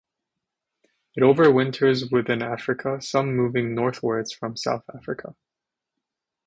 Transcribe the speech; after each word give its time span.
It 1.15 1.21
overwinters 1.21 2.11
within 2.11 2.41
Africa, 2.41 2.99
some 3.03 3.35
moving 3.35 3.75
northwards 3.75 4.31
from 4.33 4.57
South 4.57 4.83
Africa. 4.91 5.35